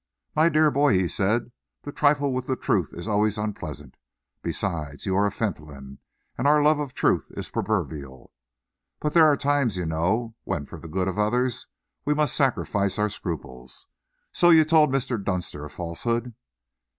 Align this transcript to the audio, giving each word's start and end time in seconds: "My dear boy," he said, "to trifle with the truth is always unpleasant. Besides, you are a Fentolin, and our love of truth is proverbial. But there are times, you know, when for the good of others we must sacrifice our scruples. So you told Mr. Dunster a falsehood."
"My 0.35 0.49
dear 0.49 0.71
boy," 0.71 0.93
he 0.95 1.07
said, 1.07 1.51
"to 1.83 1.91
trifle 1.91 2.33
with 2.33 2.47
the 2.47 2.55
truth 2.55 2.91
is 2.91 3.07
always 3.07 3.37
unpleasant. 3.37 3.97
Besides, 4.41 5.05
you 5.05 5.15
are 5.15 5.27
a 5.27 5.31
Fentolin, 5.31 5.99
and 6.39 6.47
our 6.47 6.63
love 6.63 6.79
of 6.79 6.95
truth 6.95 7.27
is 7.37 7.49
proverbial. 7.51 8.33
But 8.99 9.13
there 9.13 9.25
are 9.27 9.37
times, 9.37 9.77
you 9.77 9.85
know, 9.85 10.33
when 10.43 10.65
for 10.65 10.79
the 10.79 10.87
good 10.87 11.07
of 11.07 11.19
others 11.19 11.67
we 12.03 12.15
must 12.15 12.35
sacrifice 12.35 12.97
our 12.97 13.11
scruples. 13.11 13.85
So 14.31 14.49
you 14.49 14.65
told 14.65 14.89
Mr. 14.91 15.23
Dunster 15.23 15.65
a 15.65 15.69
falsehood." 15.69 16.33